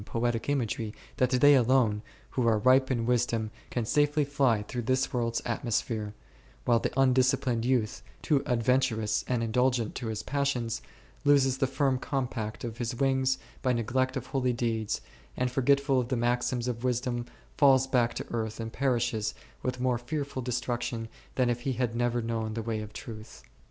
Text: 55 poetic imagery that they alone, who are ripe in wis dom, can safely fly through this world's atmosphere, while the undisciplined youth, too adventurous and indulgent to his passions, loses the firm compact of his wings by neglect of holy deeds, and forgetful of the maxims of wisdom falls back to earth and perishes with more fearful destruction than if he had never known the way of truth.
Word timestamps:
55 0.01 0.13
poetic 0.21 0.49
imagery 0.49 0.95
that 1.17 1.29
they 1.29 1.53
alone, 1.53 2.01
who 2.31 2.47
are 2.47 2.57
ripe 2.57 2.89
in 2.89 3.05
wis 3.05 3.23
dom, 3.27 3.51
can 3.69 3.85
safely 3.85 4.25
fly 4.25 4.63
through 4.63 4.81
this 4.81 5.13
world's 5.13 5.41
atmosphere, 5.45 6.15
while 6.65 6.79
the 6.79 6.91
undisciplined 6.99 7.63
youth, 7.63 8.01
too 8.23 8.41
adventurous 8.47 9.23
and 9.27 9.43
indulgent 9.43 9.93
to 9.93 10.07
his 10.07 10.23
passions, 10.23 10.81
loses 11.23 11.59
the 11.59 11.67
firm 11.67 11.99
compact 11.99 12.63
of 12.63 12.79
his 12.79 12.95
wings 12.95 13.37
by 13.61 13.73
neglect 13.73 14.17
of 14.17 14.25
holy 14.25 14.53
deeds, 14.53 15.01
and 15.37 15.51
forgetful 15.51 15.99
of 15.99 16.07
the 16.07 16.17
maxims 16.17 16.67
of 16.67 16.83
wisdom 16.83 17.27
falls 17.55 17.85
back 17.85 18.15
to 18.15 18.25
earth 18.31 18.59
and 18.59 18.73
perishes 18.73 19.35
with 19.61 19.79
more 19.79 19.99
fearful 19.99 20.41
destruction 20.41 21.09
than 21.35 21.47
if 21.47 21.61
he 21.61 21.73
had 21.73 21.93
never 21.95 22.23
known 22.23 22.55
the 22.55 22.63
way 22.63 22.79
of 22.81 22.91
truth. 22.91 23.43